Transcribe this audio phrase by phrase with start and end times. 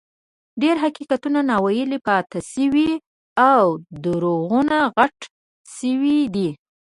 [0.61, 2.91] ډېر حقیقتونه ناویلي پاتې شوي
[3.51, 3.63] او
[4.03, 5.17] دروغونه غټ
[5.77, 6.49] شوي دي.